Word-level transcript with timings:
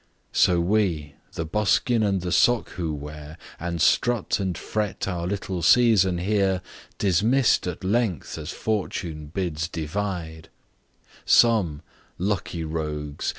So 0.33 0.59
we, 0.59 1.13
the 1.33 1.45
buskin 1.45 2.01
and 2.01 2.21
the 2.21 2.31
sock 2.31 2.69
who 2.69 2.91
wear, 2.91 3.37
And 3.59 3.79
"strut 3.79 4.39
and 4.39 4.57
fret," 4.57 5.07
our 5.07 5.27
little 5.27 5.61
season 5.61 6.17
here, 6.17 6.63
Dismiss'd 6.97 7.67
at 7.67 7.83
length, 7.83 8.35
as 8.39 8.49
fortune 8.49 9.27
bids 9.27 9.67
divide 9.67 10.49
Some 11.23 11.83
(lucky 12.17 12.63
rogues!) 12.63 13.29